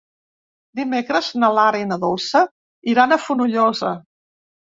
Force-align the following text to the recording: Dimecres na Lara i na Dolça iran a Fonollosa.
Dimecres 0.79 1.27
na 1.43 1.49
Lara 1.57 1.81
i 1.83 1.85
na 1.91 1.99
Dolça 2.05 2.41
iran 2.95 3.13
a 3.13 3.19
Fonollosa. 3.27 3.93